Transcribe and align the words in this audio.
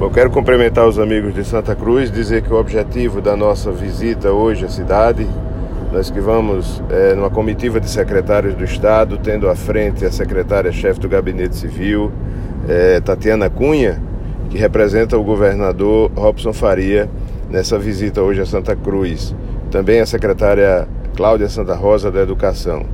Eu 0.00 0.10
quero 0.10 0.28
cumprimentar 0.28 0.86
os 0.86 0.98
amigos 0.98 1.32
de 1.32 1.44
Santa 1.44 1.74
Cruz, 1.74 2.10
dizer 2.10 2.42
que 2.42 2.52
o 2.52 2.56
objetivo 2.58 3.22
da 3.22 3.36
nossa 3.36 3.70
visita 3.70 4.32
hoje 4.32 4.64
à 4.64 4.68
cidade, 4.68 5.26
nós 5.92 6.10
que 6.10 6.20
vamos 6.20 6.82
é, 6.90 7.14
numa 7.14 7.30
comitiva 7.30 7.80
de 7.80 7.88
secretários 7.88 8.54
do 8.54 8.64
Estado, 8.64 9.16
tendo 9.22 9.48
à 9.48 9.54
frente 9.54 10.04
a 10.04 10.10
secretária-chefe 10.10 10.98
do 10.98 11.08
Gabinete 11.08 11.56
Civil, 11.56 12.12
é, 12.68 13.00
Tatiana 13.00 13.48
Cunha, 13.48 14.02
que 14.50 14.58
representa 14.58 15.16
o 15.16 15.22
governador 15.22 16.10
Robson 16.14 16.52
Faria 16.52 17.08
nessa 17.48 17.78
visita 17.78 18.20
hoje 18.20 18.40
a 18.42 18.46
Santa 18.46 18.74
Cruz. 18.74 19.34
Também 19.70 20.00
a 20.00 20.06
secretária 20.06 20.88
Cláudia 21.16 21.48
Santa 21.48 21.74
Rosa 21.74 22.10
da 22.10 22.20
Educação. 22.20 22.84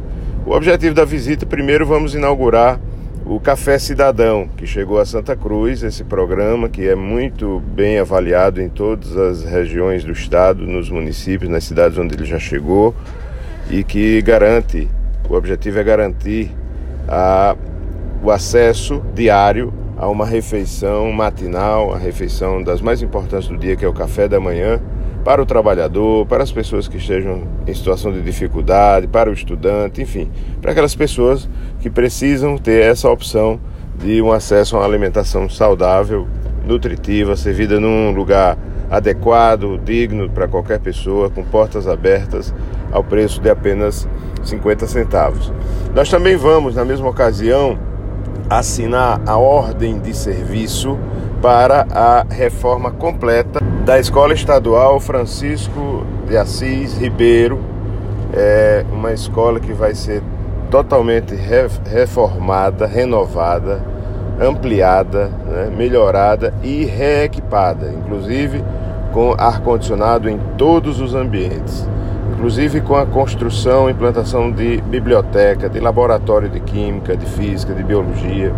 O 0.47 0.53
objetivo 0.53 0.95
da 0.95 1.05
visita, 1.05 1.47
primeiro 1.47 1.87
vamos 1.87 2.15
inaugurar 2.15 2.79
o 3.31 3.39
Café 3.39 3.79
Cidadão, 3.79 4.49
que 4.57 4.67
chegou 4.67 4.99
a 4.99 5.07
Santa 5.07 5.37
Cruz, 5.37 5.85
esse 5.85 6.03
programa 6.03 6.69
que 6.69 6.89
é 6.89 6.97
muito 6.97 7.61
bem 7.61 8.01
avaliado 8.01 8.61
em 8.61 8.69
todas 8.69 9.17
as 9.17 9.45
regiões 9.45 10.03
do 10.03 10.11
estado, 10.11 10.67
nos 10.67 10.91
municípios, 10.91 11.49
nas 11.49 11.63
cidades 11.63 11.97
onde 11.97 12.17
ele 12.17 12.25
já 12.25 12.41
chegou 12.41 12.93
e 13.71 13.85
que 13.85 14.21
garante, 14.21 14.89
o 15.29 15.35
objetivo 15.35 15.79
é 15.79 15.85
garantir 15.85 16.51
a, 17.07 17.55
o 18.21 18.33
acesso 18.33 19.01
diário 19.15 19.73
a 19.97 20.09
uma 20.09 20.27
refeição 20.27 21.13
matinal, 21.13 21.95
a 21.95 21.99
refeição 21.99 22.61
das 22.61 22.81
mais 22.81 23.01
importantes 23.01 23.47
do 23.47 23.57
dia, 23.57 23.77
que 23.77 23.85
é 23.85 23.89
o 23.89 23.95
café 23.95 24.27
da 24.27 24.41
manhã, 24.41 24.81
para 25.25 25.43
o 25.43 25.47
trabalhador, 25.47 26.27
para 26.27 26.43
as 26.43 26.51
pessoas 26.51 26.89
que 26.89 26.97
estejam 26.97 27.43
em 27.67 27.75
situação 27.75 28.13
de 28.13 28.23
dificuldade, 28.23 29.07
para 29.07 29.31
o 29.31 29.33
estudante, 29.33 30.01
enfim, 30.01 30.31
para 30.61 30.73
aquelas 30.73 30.95
pessoas 30.95 31.49
que 31.81 31.91
precisam 31.91 32.57
ter 32.57 32.83
essa 32.83 33.09
opção 33.09 33.61
de 33.99 34.23
um 34.23 34.33
acesso 34.33 34.77
a 34.77 34.81
uma 34.81 34.87
alimentação 34.87 35.49
saudável, 35.49 36.27
nutritiva, 36.67 37.37
servida 37.37 37.79
num 37.79 38.13
lugar 38.13 38.57
adequado, 38.91 39.79
digno 39.85 40.29
para 40.31 40.49
qualquer 40.49 40.81
pessoa, 40.81 41.31
com 41.31 41.45
portas 41.45 41.87
abertas, 41.87 42.55
ao 42.91 43.05
preço 43.05 43.41
de 43.41 43.51
apenas 43.51 44.09
50 44.43 44.87
centavos. 44.87 45.53
Nós 45.95 46.09
também 46.09 46.37
vamos, 46.37 46.75
na 46.75 46.85
mesma 46.85 47.09
ocasião, 47.09 47.79
assinar 48.49 49.21
a 49.27 49.37
ordem 49.37 50.01
de 50.01 50.15
serviço 50.15 50.99
para 51.41 51.87
a 51.91 52.27
reforma 52.29 52.91
completa 52.91 53.70
da 53.85 53.99
Escola 53.99 54.35
Estadual 54.35 55.01
Francisco 55.01 56.05
de 56.29 56.37
Assis 56.37 56.99
Ribeiro. 56.99 57.59
É 58.33 58.85
uma 58.93 59.13
escola 59.13 59.59
que 59.59 59.73
vai 59.73 59.95
ser 59.95 60.23
totalmente 60.71 61.35
reformada, 61.35 62.87
renovada, 62.87 63.83
ampliada, 64.41 65.29
né, 65.47 65.73
melhorada 65.77 66.55
e 66.63 66.85
reequipada, 66.85 67.91
inclusive 67.93 68.63
com 69.13 69.35
ar-condicionado 69.37 70.29
em 70.29 70.39
todos 70.57 71.01
os 71.01 71.15
ambientes, 71.15 71.89
inclusive 72.33 72.81
com 72.83 72.95
a 72.95 73.05
construção 73.05 73.89
e 73.89 73.93
implantação 73.93 74.53
de 74.53 74.81
biblioteca, 74.83 75.69
de 75.69 75.81
laboratório 75.81 76.49
de 76.49 76.61
química, 76.61 77.17
de 77.17 77.27
física, 77.27 77.75
de 77.75 77.83
biologia, 77.83 78.53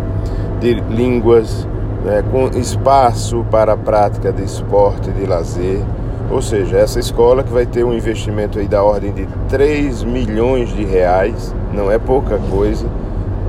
de 0.59 0.75
línguas, 0.91 1.67
né, 2.03 2.23
com 2.31 2.47
espaço 2.57 3.45
para 3.49 3.73
a 3.73 3.77
prática 3.77 4.31
de 4.31 4.43
esporte 4.43 5.09
e 5.09 5.13
de 5.13 5.25
lazer. 5.25 5.81
Ou 6.29 6.41
seja, 6.41 6.77
essa 6.77 6.99
escola 6.99 7.43
que 7.43 7.51
vai 7.51 7.65
ter 7.65 7.83
um 7.83 7.93
investimento 7.93 8.59
aí 8.59 8.67
da 8.67 8.83
ordem 8.83 9.11
de 9.11 9.27
3 9.49 10.03
milhões 10.03 10.69
de 10.69 10.83
reais, 10.83 11.53
não 11.73 11.91
é 11.91 11.97
pouca 11.97 12.39
coisa, 12.49 12.87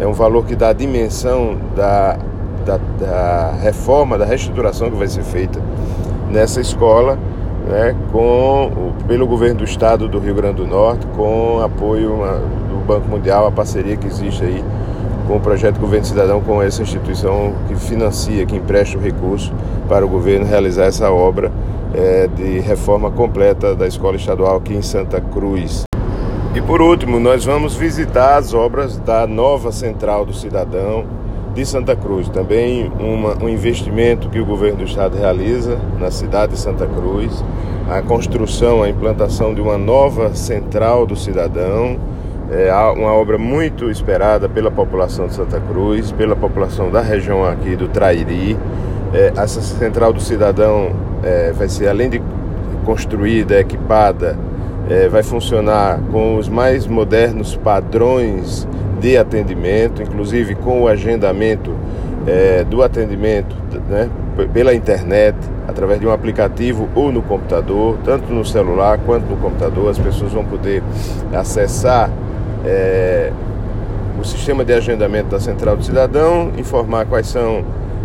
é 0.01 0.07
um 0.07 0.13
valor 0.13 0.45
que 0.45 0.55
dá 0.55 0.69
a 0.69 0.73
dimensão 0.73 1.57
da, 1.75 2.19
da, 2.65 2.79
da 2.99 3.53
reforma, 3.61 4.19
da 4.19 4.25
reestruturação 4.25 4.91
que 4.91 4.97
vai 4.97 5.09
ser 5.09 5.23
feita 5.23 5.61
nessa 6.31 6.61
escola, 6.61 7.19
né, 7.69 7.95
com, 8.13 8.93
pelo 9.07 9.27
governo 9.27 9.59
do 9.59 9.65
estado 9.65 10.09
do 10.09 10.19
Rio 10.19 10.35
Grande 10.35 10.57
do 10.57 10.67
Norte, 10.67 11.07
com 11.17 11.61
apoio 11.63 12.19
do 12.69 12.85
Banco 12.85 13.09
Mundial, 13.09 13.47
a 13.47 13.53
parceria 13.53 13.97
que 13.97 14.07
existe 14.07 14.45
aí 14.45 14.63
com 15.27 15.36
o 15.36 15.40
projeto 15.40 15.79
Governo 15.79 16.05
Cidadão, 16.05 16.40
com 16.40 16.62
essa 16.62 16.83
instituição 16.83 17.55
que 17.67 17.74
financia, 17.74 18.45
que 18.46 18.57
empresta 18.57 18.98
o 18.98 19.01
recurso 19.01 19.52
para 19.89 20.05
o 20.05 20.08
governo 20.08 20.46
realizar 20.46 20.85
essa 20.85 21.11
obra 21.11 21.51
é, 21.95 22.27
de 22.27 22.61
reforma 22.61 23.11
completa 23.11 23.74
da 23.74 23.86
escola 23.86 24.17
estadual 24.17 24.57
aqui 24.57 24.74
em 24.74 24.83
Santa 24.83 25.20
Cruz. 25.20 25.84
E 26.55 26.61
por 26.61 26.80
último, 26.80 27.18
nós 27.18 27.45
vamos 27.45 27.74
visitar 27.74 28.36
as 28.36 28.55
obras 28.55 28.96
da 28.98 29.27
nova 29.27 29.73
Central 29.73 30.24
do 30.24 30.33
Cidadão 30.33 31.05
de 31.55 31.64
Santa 31.64 31.96
Cruz. 31.96 32.29
Também 32.29 32.92
uma, 33.01 33.36
um 33.42 33.48
investimento 33.48 34.29
que 34.29 34.39
o 34.39 34.46
governo 34.46 34.79
do 34.79 34.84
estado 34.84 35.17
realiza 35.17 35.79
na 35.98 36.11
cidade 36.11 36.52
de 36.52 36.58
Santa 36.58 36.86
Cruz, 36.86 37.45
a 37.89 38.02
construção, 38.02 38.83
a 38.83 38.89
implantação 38.89 39.55
de 39.55 39.61
uma 39.61 39.77
nova 39.77 40.34
Central 40.34 41.07
do 41.07 41.17
Cidadão 41.17 41.98
é 42.51 42.73
uma 42.73 43.13
obra 43.13 43.39
muito 43.39 43.91
esperada 43.91 44.49
pela 44.49 44.71
população 44.71 45.27
de 45.27 45.35
Santa 45.35 45.61
Cruz, 45.61 46.13
pela 46.13 46.37
população 46.37 46.91
da 46.91 47.01
região 47.01 47.45
aqui 47.45 47.75
do 47.75 47.89
Trairi. 47.89 48.57
É, 49.13 49.33
essa 49.37 49.61
central 49.61 50.13
do 50.13 50.21
cidadão 50.21 50.91
é, 51.23 51.53
vai 51.53 51.69
ser, 51.69 51.89
além 51.89 52.11
de 52.11 52.23
construída, 52.85 53.59
equipada, 53.59 54.37
é, 54.89 55.09
vai 55.09 55.23
funcionar 55.23 55.99
com 56.13 56.37
os 56.37 56.49
mais 56.49 56.87
modernos 56.87 57.57
padrões 57.57 58.69
de 59.01 59.17
atendimento, 59.17 60.03
inclusive 60.03 60.55
com 60.55 60.83
o 60.83 60.89
agendamento 60.89 61.75
é, 62.27 62.65
do 62.65 62.83
atendimento 62.83 63.55
né, 63.89 64.09
pela 64.53 64.75
internet, 64.75 65.37
através 65.67 66.01
de 66.01 66.07
um 66.07 66.13
aplicativo 66.13 66.89
ou 66.95 67.11
no 67.11 67.23
computador, 67.23 67.99
tanto 68.05 68.33
no 68.33 68.45
celular 68.45 68.99
quanto 69.05 69.27
no 69.27 69.37
computador, 69.37 69.91
as 69.91 69.99
pessoas 69.99 70.33
vão 70.33 70.45
poder 70.45 70.83
acessar 71.33 72.11
é, 72.64 73.33
o 74.19 74.25
sistema 74.25 74.64
de 74.64 74.73
agendamento 74.73 75.29
da 75.30 75.41
Central 75.41 75.77
do 75.77 75.85
Cidadão, 75.85 76.52
informar 76.57 77.07
quais 77.07 77.27
são 77.27 77.64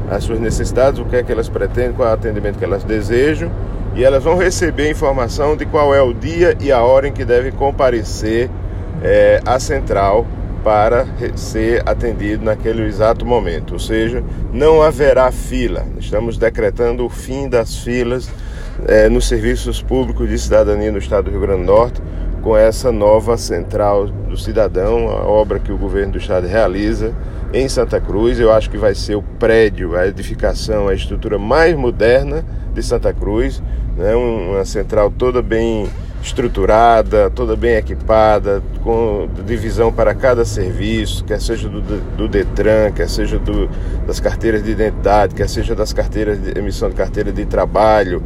as 0.09 0.23
suas 0.23 0.39
necessidades, 0.39 0.99
o 0.99 1.05
que 1.05 1.15
é 1.15 1.23
que 1.23 1.31
elas 1.31 1.47
pretendem, 1.47 1.93
qual 1.93 2.07
é 2.07 2.11
o 2.11 2.13
atendimento 2.15 2.57
que 2.57 2.65
elas 2.65 2.83
desejam, 2.83 3.51
e 3.95 4.03
elas 4.03 4.23
vão 4.23 4.37
receber 4.37 4.89
informação 4.89 5.55
de 5.55 5.65
qual 5.65 5.93
é 5.93 6.01
o 6.01 6.13
dia 6.13 6.55
e 6.59 6.71
a 6.71 6.81
hora 6.81 7.07
em 7.07 7.11
que 7.11 7.25
devem 7.25 7.51
comparecer 7.51 8.49
é, 9.03 9.41
à 9.45 9.59
central 9.59 10.25
para 10.63 11.05
ser 11.35 11.81
atendido 11.87 12.43
naquele 12.43 12.83
exato 12.83 13.25
momento. 13.25 13.73
Ou 13.73 13.79
seja, 13.79 14.23
não 14.51 14.81
haverá 14.81 15.31
fila. 15.31 15.85
Estamos 15.97 16.37
decretando 16.37 17.05
o 17.05 17.09
fim 17.09 17.47
das 17.47 17.77
filas 17.77 18.29
é, 18.87 19.09
nos 19.09 19.27
serviços 19.27 19.81
públicos 19.81 20.29
de 20.29 20.37
cidadania 20.37 20.91
no 20.91 20.97
estado 20.97 21.25
do 21.25 21.31
Rio 21.31 21.41
Grande 21.41 21.61
do 21.61 21.71
Norte 21.71 22.01
com 22.41 22.55
essa 22.55 22.91
nova 22.91 23.37
central 23.37 24.07
do 24.07 24.37
cidadão, 24.37 25.09
a 25.09 25.25
obra 25.25 25.59
que 25.59 25.71
o 25.71 25.77
governo 25.77 26.13
do 26.13 26.17
estado 26.17 26.47
realiza 26.47 27.13
em 27.53 27.67
Santa 27.67 27.99
Cruz. 27.99 28.39
Eu 28.39 28.51
acho 28.51 28.69
que 28.69 28.77
vai 28.77 28.95
ser 28.95 29.15
o 29.15 29.21
prédio, 29.21 29.95
a 29.95 30.07
edificação, 30.07 30.87
a 30.87 30.93
estrutura 30.93 31.37
mais 31.37 31.75
moderna 31.75 32.43
de 32.73 32.81
Santa 32.83 33.13
Cruz, 33.13 33.61
né? 33.97 34.15
uma 34.15 34.65
central 34.65 35.11
toda 35.11 35.41
bem 35.41 35.87
estruturada, 36.21 37.29
toda 37.29 37.55
bem 37.55 37.75
equipada, 37.75 38.61
com 38.83 39.29
divisão 39.45 39.91
para 39.91 40.13
cada 40.13 40.43
serviço, 40.43 41.23
quer 41.23 41.39
seja 41.39 41.69
do, 41.69 41.81
do 41.81 42.27
Detran, 42.27 42.91
quer 42.91 43.09
seja 43.09 43.39
do, 43.39 43.69
das 44.05 44.19
carteiras 44.19 44.61
de 44.63 44.71
identidade, 44.71 45.33
quer 45.33 45.47
seja 45.47 45.73
das 45.73 45.93
carteiras 45.93 46.41
de 46.41 46.57
emissão 46.59 46.89
de 46.89 46.95
carteira 46.95 47.31
de 47.31 47.45
trabalho, 47.45 48.21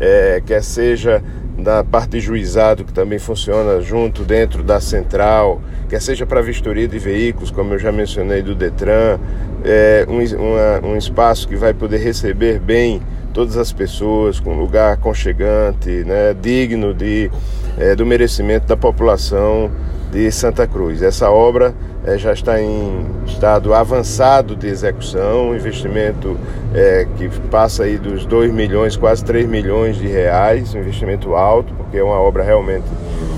é, 0.00 0.40
quer 0.44 0.62
seja 0.62 1.22
da 1.62 1.84
parte 1.84 2.10
de 2.12 2.20
juizado, 2.20 2.84
que 2.84 2.92
também 2.92 3.18
funciona 3.18 3.80
junto 3.80 4.24
dentro 4.24 4.62
da 4.62 4.80
central, 4.80 5.60
quer 5.88 6.00
seja 6.00 6.26
para 6.26 6.40
vistoria 6.40 6.88
de 6.88 6.98
veículos, 6.98 7.50
como 7.50 7.74
eu 7.74 7.78
já 7.78 7.92
mencionei, 7.92 8.42
do 8.42 8.54
Detran, 8.54 9.18
é, 9.64 10.04
um, 10.08 10.18
uma, 10.36 10.92
um 10.92 10.96
espaço 10.96 11.46
que 11.48 11.56
vai 11.56 11.72
poder 11.72 11.98
receber 11.98 12.58
bem 12.58 13.00
todas 13.32 13.56
as 13.56 13.72
pessoas, 13.72 14.38
com 14.38 14.54
um 14.54 14.58
lugar 14.58 14.92
aconchegante, 14.92 15.88
né, 16.04 16.34
digno 16.40 16.92
de, 16.92 17.30
é, 17.78 17.94
do 17.94 18.04
merecimento 18.04 18.66
da 18.66 18.76
população 18.76 19.70
de 20.12 20.30
Santa 20.30 20.66
Cruz. 20.66 21.02
Essa 21.02 21.30
obra 21.30 21.74
é, 22.04 22.18
já 22.18 22.34
está 22.34 22.60
em 22.60 23.06
estado 23.26 23.72
avançado 23.72 24.54
de 24.54 24.66
execução, 24.66 25.48
um 25.48 25.56
investimento 25.56 26.36
é, 26.74 27.06
que 27.16 27.28
passa 27.50 27.84
aí 27.84 27.96
dos 27.96 28.26
2 28.26 28.52
milhões, 28.52 28.94
quase 28.94 29.24
3 29.24 29.48
milhões 29.48 29.96
de 29.96 30.06
reais, 30.06 30.74
um 30.74 30.78
investimento 30.78 31.34
alto, 31.34 31.72
porque 31.74 31.96
é 31.96 32.04
uma 32.04 32.20
obra 32.20 32.42
realmente 32.42 32.84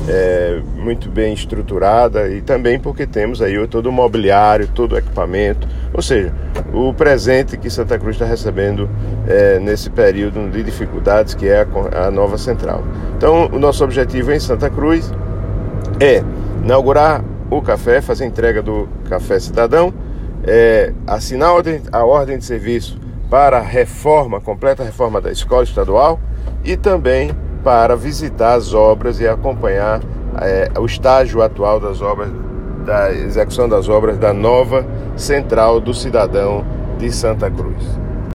é, 0.08 0.60
muito 0.76 1.08
bem 1.08 1.32
estruturada 1.32 2.28
e 2.28 2.42
também 2.42 2.78
porque 2.78 3.06
temos 3.06 3.40
aí 3.40 3.54
todo 3.68 3.86
o 3.86 3.92
mobiliário, 3.92 4.66
todo 4.66 4.94
o 4.94 4.98
equipamento, 4.98 5.68
ou 5.92 6.02
seja, 6.02 6.32
o 6.72 6.92
presente 6.92 7.56
que 7.56 7.70
Santa 7.70 7.96
Cruz 8.00 8.16
está 8.16 8.26
recebendo 8.26 8.90
é, 9.28 9.60
nesse 9.60 9.88
período 9.90 10.50
de 10.50 10.62
dificuldades 10.64 11.34
que 11.34 11.46
é 11.46 11.60
a, 11.60 12.06
a 12.06 12.10
nova 12.10 12.36
central. 12.36 12.82
Então, 13.16 13.46
o 13.52 13.60
nosso 13.60 13.84
objetivo 13.84 14.32
em 14.32 14.40
Santa 14.40 14.68
Cruz 14.68 15.12
é 16.00 16.24
inaugurar 16.64 17.22
o 17.50 17.60
café, 17.60 18.00
fazer 18.00 18.24
entrega 18.24 18.62
do 18.62 18.88
café 19.08 19.38
cidadão, 19.38 19.92
é, 20.46 20.92
assinar 21.06 21.50
a 21.50 21.52
ordem, 21.52 21.82
a 21.92 22.04
ordem 22.04 22.38
de 22.38 22.44
serviço 22.44 22.98
para 23.30 23.58
a 23.58 23.62
reforma, 23.62 24.40
completa 24.40 24.82
reforma 24.82 25.20
da 25.20 25.30
escola 25.30 25.62
estadual 25.62 26.18
e 26.64 26.76
também 26.76 27.30
para 27.62 27.94
visitar 27.94 28.54
as 28.54 28.72
obras 28.72 29.20
e 29.20 29.28
acompanhar 29.28 30.00
é, 30.40 30.70
o 30.78 30.86
estágio 30.86 31.42
atual 31.42 31.78
das 31.78 32.00
obras, 32.00 32.30
da 32.84 33.12
execução 33.12 33.68
das 33.68 33.88
obras 33.88 34.18
da 34.18 34.32
nova 34.32 34.86
Central 35.16 35.80
do 35.80 35.92
Cidadão 35.92 36.64
de 36.98 37.10
Santa 37.12 37.50
Cruz. 37.50 38.03